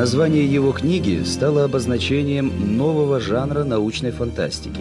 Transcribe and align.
Название 0.00 0.46
его 0.46 0.72
книги 0.72 1.22
стало 1.24 1.64
обозначением 1.64 2.78
нового 2.78 3.20
жанра 3.20 3.64
научной 3.64 4.12
фантастики. 4.12 4.80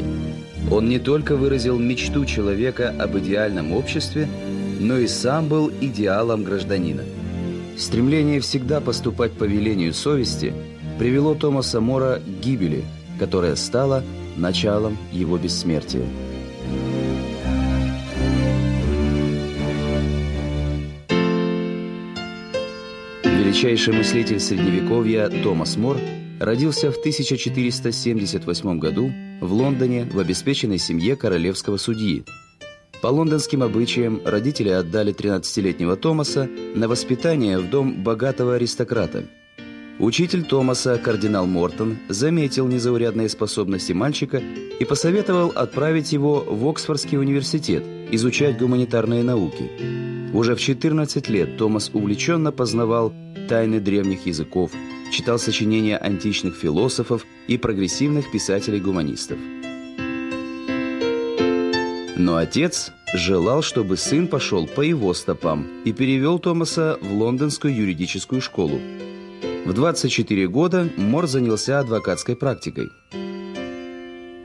Он 0.71 0.87
не 0.87 0.97
только 0.97 1.35
выразил 1.35 1.77
мечту 1.77 2.23
человека 2.23 2.95
об 2.97 3.17
идеальном 3.17 3.73
обществе, 3.73 4.29
но 4.79 4.97
и 4.97 5.07
сам 5.07 5.49
был 5.49 5.69
идеалом 5.81 6.45
гражданина. 6.45 7.03
Стремление 7.77 8.39
всегда 8.39 8.79
поступать 8.79 9.33
по 9.33 9.43
велению 9.43 9.93
совести 9.93 10.53
привело 10.97 11.35
Томаса 11.35 11.81
Мора 11.81 12.21
к 12.25 12.41
гибели, 12.41 12.85
которая 13.19 13.57
стала 13.57 14.05
началом 14.37 14.97
его 15.11 15.37
бессмертия. 15.37 16.05
Величайший 23.49 23.95
мыслитель 23.95 24.39
Средневековья 24.39 25.27
Томас 25.27 25.75
Мор 25.75 25.97
родился 26.39 26.91
в 26.91 26.99
1478 26.99 28.77
году 28.77 29.11
в 29.41 29.51
Лондоне 29.51 30.05
в 30.05 30.19
обеспеченной 30.19 30.77
семье 30.77 31.15
королевского 31.15 31.77
судьи. 31.77 32.25
По 33.01 33.07
лондонским 33.07 33.63
обычаям 33.63 34.21
родители 34.23 34.69
отдали 34.69 35.15
13-летнего 35.15 35.95
Томаса 35.95 36.47
на 36.75 36.87
воспитание 36.87 37.57
в 37.57 37.71
дом 37.71 38.03
богатого 38.03 38.53
аристократа. 38.53 39.23
Учитель 39.97 40.43
Томаса, 40.43 40.99
кардинал 40.99 41.47
Мортон, 41.47 41.97
заметил 42.07 42.67
незаурядные 42.67 43.29
способности 43.29 43.93
мальчика 43.93 44.43
и 44.79 44.85
посоветовал 44.85 45.51
отправить 45.55 46.11
его 46.11 46.45
в 46.47 46.67
Оксфордский 46.67 47.17
университет 47.17 47.83
изучать 48.11 48.59
гуманитарные 48.59 49.23
науки. 49.23 49.71
Уже 50.33 50.55
в 50.55 50.61
14 50.61 51.27
лет 51.29 51.57
Томас 51.57 51.89
увлеченно 51.91 52.51
познавал 52.51 53.11
тайны 53.49 53.79
древних 53.79 54.27
языков, 54.27 54.71
читал 55.11 55.39
сочинения 55.39 55.97
античных 55.97 56.55
философов 56.55 57.25
и 57.47 57.57
прогрессивных 57.57 58.31
писателей-гуманистов. 58.31 59.39
Но 62.15 62.37
отец 62.37 62.91
желал, 63.15 63.63
чтобы 63.63 63.97
сын 63.97 64.27
пошел 64.27 64.67
по 64.67 64.81
его 64.81 65.13
стопам 65.15 65.67
и 65.83 65.91
перевел 65.91 66.37
Томаса 66.37 66.99
в 67.01 67.11
лондонскую 67.11 67.75
юридическую 67.75 68.39
школу. 68.39 68.79
В 69.65 69.73
24 69.73 70.47
года 70.47 70.87
Мор 70.95 71.25
занялся 71.25 71.79
адвокатской 71.79 72.35
практикой. 72.35 72.91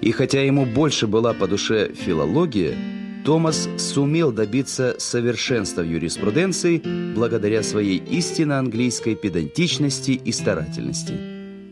И 0.00 0.12
хотя 0.12 0.42
ему 0.42 0.64
больше 0.64 1.06
была 1.06 1.34
по 1.34 1.47
душе 1.47 1.92
филология, 1.92 2.94
Томас 3.25 3.70
сумел 3.78 4.33
добиться 4.33 4.97
совершенства 4.98 5.80
в 5.80 5.89
юриспруденции 5.89 6.83
благодаря 7.14 7.62
своей 7.62 7.97
истинно 7.97 8.58
английской 8.58 9.14
педантичности 9.14 10.11
и 10.11 10.31
старательности. 10.31 11.14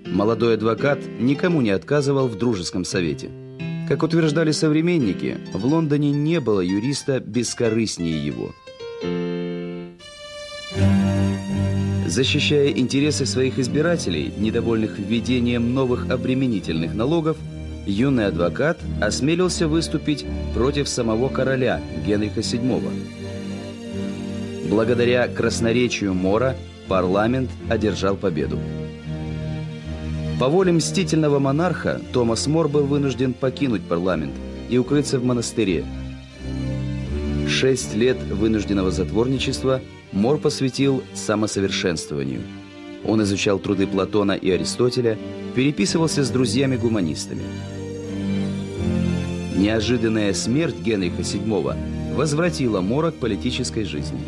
Молодой 0.07 0.55
адвокат 0.55 0.99
никому 1.21 1.61
не 1.61 1.71
отказывал 1.71 2.29
в 2.29 2.39
дружеском 2.39 2.87
совете. 2.87 3.31
Как 3.87 4.03
утверждали 4.03 4.51
современники, 4.53 5.37
в 5.53 5.67
Лондоне 5.67 6.11
не 6.11 6.41
было 6.41 6.61
юриста 6.63 7.21
бескорыстнее 7.21 8.25
его. 8.25 8.53
Защищая 12.07 12.69
интересы 12.69 13.27
своих 13.27 13.59
избирателей, 13.59 14.33
недовольных 14.39 14.99
введением 14.99 15.75
новых 15.75 16.09
обременительных 16.09 16.95
налогов, 16.95 17.37
юный 17.87 18.27
адвокат 18.27 18.79
осмелился 19.01 19.69
выступить 19.69 20.25
против 20.55 20.89
самого 20.89 21.29
короля 21.29 21.81
Генриха 22.07 22.41
VII. 22.41 22.83
Благодаря 24.69 25.29
красноречию 25.29 26.15
Мора 26.15 26.57
парламент 26.89 27.51
одержал 27.69 28.17
победу. 28.17 28.59
По 30.41 30.49
воле 30.49 30.73
мстительного 30.73 31.39
монарха 31.39 32.01
Томас 32.13 32.47
Мор 32.47 32.69
был 32.69 32.85
вынужден 32.87 33.33
покинуть 33.33 33.83
парламент 33.83 34.33
и 34.69 34.79
укрыться 34.79 35.19
в 35.19 35.25
монастыре. 35.25 35.85
Шесть 37.49 37.95
лет 37.95 38.17
вынужденного 38.23 38.91
затворничества 38.91 39.81
Мор 40.11 40.39
посвятил 40.39 41.03
самосовершенствованию. 41.15 42.41
Он 43.05 43.23
изучал 43.23 43.59
труды 43.59 43.87
Платона 43.87 44.33
и 44.33 44.51
Аристотеля, 44.51 45.19
переписывался 45.55 46.25
с 46.25 46.31
друзьями-гуманистами. 46.31 47.43
Неожиданная 49.57 50.33
смерть 50.35 50.77
Генриха 50.81 51.23
VII 51.23 52.15
возвратила 52.15 52.81
Мора 52.81 53.11
к 53.11 53.17
политической 53.17 53.85
жизни. 53.85 54.21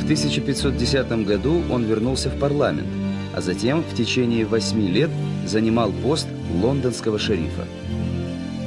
В 0.00 0.04
1510 0.04 1.26
году 1.26 1.62
он 1.70 1.84
вернулся 1.84 2.30
в 2.30 2.38
парламент, 2.38 2.88
а 3.34 3.40
затем 3.40 3.82
в 3.82 3.94
течение 3.94 4.46
восьми 4.46 4.88
лет 4.88 5.10
занимал 5.46 5.92
пост 5.92 6.26
лондонского 6.60 7.18
шерифа. 7.18 7.66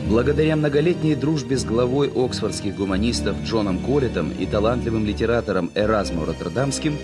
Благодаря 0.08 0.56
многолетней 0.56 1.16
дружбе 1.16 1.58
с 1.58 1.66
главой 1.66 2.12
оксфордских 2.14 2.76
гуманистов 2.76 3.36
Джоном 3.44 3.80
Коллетом 3.80 4.32
и 4.38 4.46
талантливым 4.46 5.06
литератором 5.06 5.72
Эразмом 5.74 6.26
Роттердамским, 6.26 6.96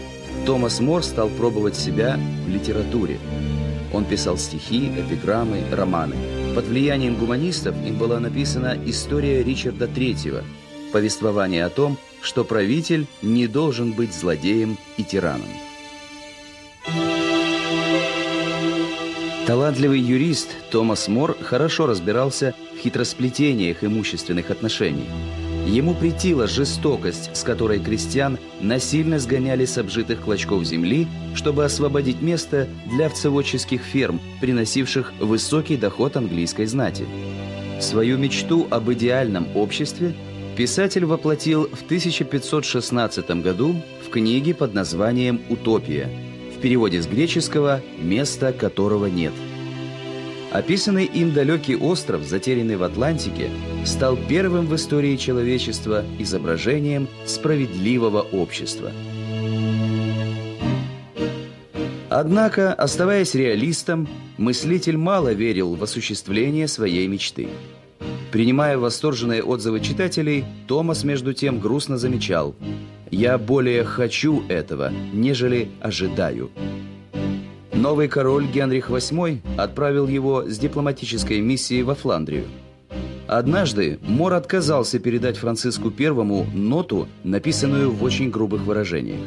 Томас 0.45 0.79
Мор 0.79 1.03
стал 1.03 1.29
пробовать 1.29 1.75
себя 1.75 2.19
в 2.45 2.49
литературе. 2.49 3.19
Он 3.93 4.05
писал 4.05 4.37
стихи, 4.37 4.91
эпиграммы, 4.97 5.63
романы– 5.71 6.15
под 6.55 6.67
влиянием 6.67 7.15
гуманистов 7.15 7.75
им 7.85 7.97
была 7.97 8.19
написана 8.19 8.77
история 8.85 9.41
Ричарда 9.41 9.85
III, 9.85 10.43
повествование 10.91 11.63
о 11.63 11.69
том, 11.69 11.97
что 12.21 12.43
правитель 12.43 13.07
не 13.21 13.47
должен 13.47 13.93
быть 13.93 14.13
злодеем 14.13 14.77
и 14.97 15.03
тираном. 15.03 15.47
Талантливый 19.47 19.99
юрист 19.99 20.49
Томас 20.71 21.07
Мор 21.07 21.37
хорошо 21.41 21.85
разбирался 21.85 22.53
в 22.75 22.79
хитросплетениях 22.79 23.83
имущественных 23.83 24.51
отношений– 24.51 25.07
Ему 25.65 25.93
претила 25.93 26.47
жестокость, 26.47 27.35
с 27.35 27.43
которой 27.43 27.79
крестьян 27.79 28.37
насильно 28.59 29.19
сгоняли 29.19 29.65
с 29.65 29.77
обжитых 29.77 30.21
клочков 30.21 30.63
земли, 30.65 31.07
чтобы 31.35 31.63
освободить 31.63 32.21
место 32.21 32.67
для 32.87 33.05
овцеводческих 33.05 33.81
ферм, 33.81 34.19
приносивших 34.41 35.13
высокий 35.19 35.77
доход 35.77 36.17
английской 36.17 36.65
знати. 36.65 37.05
Свою 37.79 38.17
мечту 38.17 38.67
об 38.69 38.91
идеальном 38.91 39.47
обществе 39.55 40.13
писатель 40.57 41.05
воплотил 41.05 41.67
в 41.67 41.83
1516 41.83 43.29
году 43.41 43.75
в 44.05 44.09
книге 44.09 44.53
под 44.53 44.73
названием 44.73 45.41
«Утопия», 45.49 46.09
в 46.55 46.59
переводе 46.59 47.01
с 47.01 47.07
греческого 47.07 47.81
«место 47.99 48.51
которого 48.51 49.05
нет». 49.05 49.33
Описанный 50.51 51.05
им 51.05 51.33
далекий 51.33 51.77
остров, 51.77 52.23
затерянный 52.23 52.75
в 52.75 52.83
Атлантике, 52.83 53.49
стал 53.85 54.17
первым 54.17 54.67
в 54.67 54.75
истории 54.75 55.15
человечества 55.15 56.03
изображением 56.19 57.07
справедливого 57.25 58.21
общества. 58.21 58.91
Однако, 62.09 62.73
оставаясь 62.73 63.33
реалистом, 63.33 64.09
мыслитель 64.37 64.97
мало 64.97 65.31
верил 65.31 65.75
в 65.75 65.83
осуществление 65.83 66.67
своей 66.67 67.07
мечты. 67.07 67.47
Принимая 68.33 68.77
восторженные 68.77 69.41
отзывы 69.43 69.79
читателей, 69.79 70.43
Томас, 70.67 71.05
между 71.05 71.33
тем, 71.33 71.59
грустно 71.59 71.97
замечал 71.97 72.55
«Я 73.09 73.37
более 73.37 73.85
хочу 73.85 74.43
этого, 74.49 74.91
нежели 75.13 75.69
ожидаю». 75.79 76.51
Новый 77.81 78.07
король 78.07 78.45
Генрих 78.45 78.91
VIII 78.91 79.39
отправил 79.57 80.07
его 80.07 80.47
с 80.47 80.59
дипломатической 80.59 81.41
миссией 81.41 81.81
во 81.81 81.95
Фландрию. 81.95 82.45
Однажды 83.27 83.97
Мор 84.03 84.35
отказался 84.35 84.99
передать 84.99 85.37
Франциску 85.37 85.91
I 85.97 86.11
ноту, 86.53 87.07
написанную 87.23 87.89
в 87.89 88.03
очень 88.03 88.29
грубых 88.29 88.61
выражениях. 88.61 89.21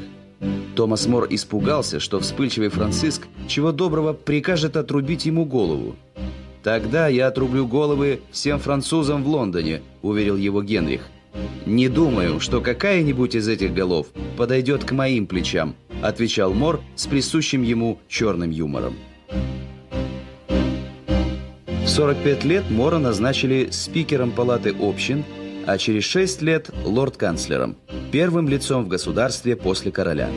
Томас 0.76 1.08
Мор 1.08 1.26
испугался, 1.30 1.98
что 1.98 2.20
вспыльчивый 2.20 2.68
Франциск 2.68 3.26
чего 3.48 3.72
доброго 3.72 4.12
прикажет 4.12 4.76
отрубить 4.76 5.26
ему 5.26 5.44
голову. 5.44 5.96
«Тогда 6.62 7.08
я 7.08 7.26
отрублю 7.26 7.66
головы 7.66 8.20
всем 8.30 8.60
французам 8.60 9.24
в 9.24 9.28
Лондоне»,– 9.28 9.82
уверил 10.02 10.36
его 10.36 10.62
Генрих. 10.62 11.08
«Не 11.66 11.88
думаю, 11.88 12.38
что 12.38 12.60
какая-нибудь 12.60 13.34
из 13.34 13.48
этих 13.48 13.74
голов 13.74 14.06
подойдет 14.36 14.84
к 14.84 14.92
моим 14.92 15.26
плечам», 15.26 15.74
отвечал 16.04 16.52
Мор 16.52 16.82
с 16.96 17.06
присущим 17.06 17.62
ему 17.62 17.98
черным 18.08 18.50
юмором. 18.50 18.94
В 21.66 21.88
45 21.88 22.44
лет 22.44 22.70
Мора 22.70 22.98
назначили 22.98 23.68
спикером 23.70 24.30
Палаты 24.30 24.74
общин, 24.78 25.24
а 25.66 25.78
через 25.78 26.04
6 26.04 26.42
лет– 26.42 26.70
лорд-канцлером, 26.84 27.76
первым 28.12 28.48
лицом 28.48 28.84
в 28.84 28.88
государстве 28.88 29.56
после 29.56 29.90
короля. 29.90 30.28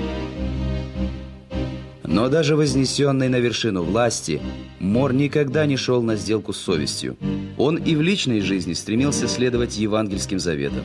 Но 2.04 2.30
даже 2.30 2.56
вознесенный 2.56 3.28
на 3.28 3.40
вершину 3.40 3.84
власти, 3.84 4.42
Мор 4.80 5.14
никогда 5.14 5.66
не 5.66 5.76
шел 5.76 6.02
на 6.02 6.16
сделку 6.16 6.54
с 6.54 6.58
совестью. 6.58 7.18
Он 7.58 7.76
и 7.76 7.96
в 7.96 8.02
личной 8.02 8.40
жизни 8.40 8.72
стремился 8.72 9.28
следовать 9.28 9.78
евангельским 9.78 10.40
заветам. 10.40 10.84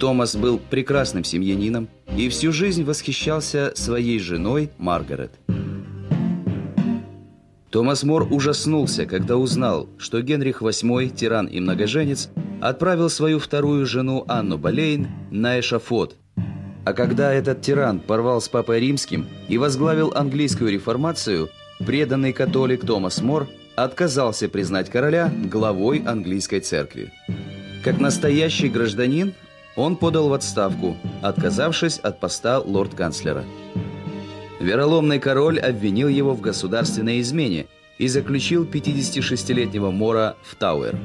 Томас 0.00 0.34
был 0.34 0.58
прекрасным 0.58 1.24
семьянином, 1.24 1.86
и 2.16 2.30
всю 2.30 2.52
жизнь 2.52 2.84
восхищался 2.84 3.72
своей 3.74 4.18
женой 4.18 4.70
Маргарет. 4.78 5.32
Томас 7.68 8.02
Мор 8.02 8.26
ужаснулся, 8.32 9.04
когда 9.04 9.36
узнал, 9.36 9.90
что 9.98 10.22
Генрих 10.22 10.62
VIII, 10.62 11.10
тиран 11.10 11.46
и 11.46 11.60
многоженец, 11.60 12.30
отправил 12.62 13.10
свою 13.10 13.38
вторую 13.38 13.84
жену 13.84 14.24
Анну 14.26 14.56
Болейн 14.56 15.06
на 15.30 15.60
эшафот. 15.60 16.16
А 16.86 16.94
когда 16.94 17.34
этот 17.34 17.60
тиран 17.60 18.00
порвал 18.00 18.40
с 18.40 18.48
Папой 18.48 18.80
Римским 18.80 19.28
и 19.48 19.58
возглавил 19.58 20.12
английскую 20.14 20.72
реформацию, 20.72 21.50
преданный 21.78 22.32
католик 22.32 22.86
Томас 22.86 23.20
Мор 23.20 23.48
отказался 23.76 24.48
признать 24.48 24.88
короля 24.88 25.30
главой 25.44 25.98
английской 25.98 26.60
церкви. 26.60 27.12
Как 27.84 28.00
настоящий 28.00 28.68
гражданин, 28.70 29.34
он 29.76 29.96
подал 29.96 30.28
в 30.28 30.32
отставку, 30.32 30.96
отказавшись 31.22 31.98
от 31.98 32.20
поста 32.20 32.58
лорд-канцлера. 32.58 33.44
Вероломный 34.60 35.18
король 35.18 35.58
обвинил 35.58 36.08
его 36.08 36.34
в 36.34 36.40
государственной 36.40 37.20
измене 37.20 37.66
и 37.98 38.08
заключил 38.08 38.64
56-летнего 38.64 39.90
Мора 39.90 40.36
в 40.42 40.54
Тауэр. 40.54 40.96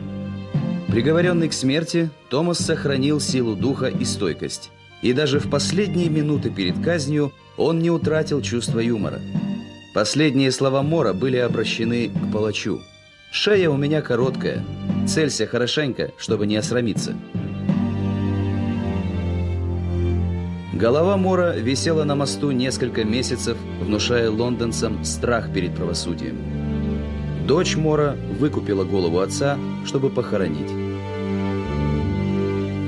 Приговоренный 0.87 1.49
к 1.49 1.53
смерти, 1.53 2.09
Томас 2.29 2.59
сохранил 2.59 3.19
силу 3.19 3.55
духа 3.55 3.87
и 3.87 4.05
стойкость. 4.05 4.71
И 5.01 5.13
даже 5.13 5.39
в 5.39 5.49
последние 5.49 6.09
минуты 6.09 6.49
перед 6.49 6.81
казнью 6.83 7.33
он 7.57 7.79
не 7.79 7.91
утратил 7.91 8.41
чувства 8.41 8.79
юмора. 8.79 9.19
Последние 9.93 10.51
слова 10.51 10.81
Мора 10.81 11.13
были 11.13 11.37
обращены 11.37 12.09
к 12.09 12.31
палачу. 12.31 12.81
«Шея 13.31 13.69
у 13.69 13.77
меня 13.77 14.01
короткая. 14.01 14.65
Целься 15.07 15.47
хорошенько, 15.47 16.11
чтобы 16.17 16.47
не 16.47 16.55
осрамиться». 16.55 17.15
Голова 20.75 21.15
Мора 21.15 21.53
висела 21.55 22.03
на 22.03 22.15
мосту 22.15 22.51
несколько 22.51 23.05
месяцев, 23.05 23.57
внушая 23.79 24.29
лондонцам 24.29 25.05
страх 25.05 25.53
перед 25.53 25.73
правосудием. 25.73 26.35
Дочь 27.47 27.77
Мора 27.77 28.17
выкупила 28.37 28.83
голову 28.83 29.19
отца, 29.19 29.57
чтобы 29.85 30.09
похоронить. 30.09 30.69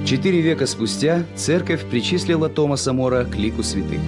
Четыре 0.06 0.42
века 0.42 0.66
спустя 0.66 1.24
церковь 1.36 1.86
причислила 1.86 2.50
Томаса 2.50 2.92
Мора 2.92 3.24
к 3.24 3.38
лику 3.38 3.64
святых. 3.64 4.02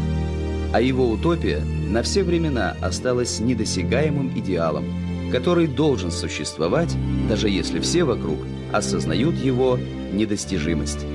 А 0.74 0.82
его 0.82 1.10
утопия 1.10 1.62
на 1.90 2.04
все 2.04 2.24
времена 2.24 2.76
осталась 2.82 3.40
недосягаемым 3.40 4.38
идеалом, 4.38 4.84
который 5.32 5.68
должен 5.68 6.12
существовать, 6.12 6.94
даже 7.30 7.48
если 7.48 7.80
все 7.80 8.04
вокруг 8.04 8.40
осознают 8.74 9.36
его 9.36 9.80
недостижимость. 10.12 11.06